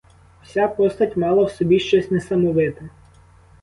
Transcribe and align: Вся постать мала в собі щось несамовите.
Вся 0.41 0.67
постать 0.67 1.15
мала 1.17 1.43
в 1.45 1.51
собі 1.51 1.79
щось 1.79 2.11
несамовите. 2.11 2.89